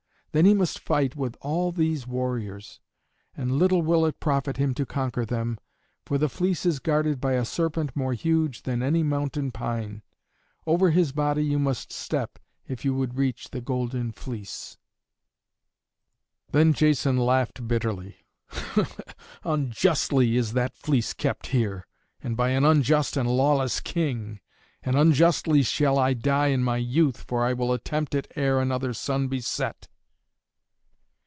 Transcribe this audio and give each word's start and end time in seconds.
Then 0.33 0.45
he 0.45 0.53
must 0.53 0.79
fight 0.79 1.17
with 1.17 1.35
all 1.41 1.73
these 1.73 2.07
warriors. 2.07 2.79
And 3.35 3.51
little 3.57 3.81
will 3.81 4.05
it 4.05 4.21
profit 4.21 4.55
him 4.55 4.73
to 4.75 4.85
conquer 4.85 5.25
them, 5.25 5.59
for 6.05 6.17
the 6.17 6.29
fleece 6.29 6.65
is 6.65 6.79
guarded 6.79 7.19
by 7.19 7.33
a 7.33 7.43
serpent 7.43 7.93
more 7.97 8.13
huge 8.13 8.61
than 8.63 8.81
any 8.81 9.03
mountain 9.03 9.51
pine. 9.51 10.03
Over 10.65 10.91
his 10.91 11.11
body 11.11 11.43
you 11.43 11.59
must 11.59 11.91
step 11.91 12.39
if 12.65 12.85
you 12.85 12.93
would 12.93 13.17
reach 13.17 13.49
the 13.51 13.59
Golden 13.59 14.13
Fleece." 14.13 14.77
Then 16.53 16.71
Jason 16.71 17.17
laughed 17.17 17.67
bitterly: 17.67 18.15
"Unjustly 19.43 20.37
is 20.37 20.53
that 20.53 20.77
fleece 20.77 21.11
kept 21.11 21.47
here, 21.47 21.85
and 22.23 22.37
by 22.37 22.51
an 22.51 22.63
unjust 22.63 23.17
and 23.17 23.29
lawless 23.29 23.81
King, 23.81 24.39
and 24.81 24.95
unjustly 24.95 25.61
shall 25.61 25.99
I 25.99 26.13
die 26.13 26.47
in 26.47 26.63
my 26.63 26.77
youth, 26.77 27.17
for 27.27 27.43
I 27.45 27.51
will 27.51 27.73
attempt 27.73 28.15
it 28.15 28.31
ere 28.37 28.61
another 28.61 28.93
sun 28.93 29.27
be 29.27 29.41
set." 29.41 29.89